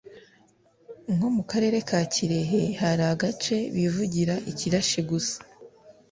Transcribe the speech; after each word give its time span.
Nkomukarere 1.15 1.79
ka 1.89 1.99
kirehe 2.13 2.61
haragace 2.79 3.55
bivugira 3.75 4.35
ikirashi 4.51 4.99
gusa 5.09 5.37